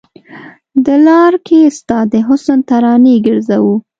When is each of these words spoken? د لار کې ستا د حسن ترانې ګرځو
د 0.85 0.87
لار 1.05 1.33
کې 1.47 1.59
ستا 1.77 1.99
د 2.11 2.13
حسن 2.27 2.59
ترانې 2.69 3.15
ګرځو 3.25 3.69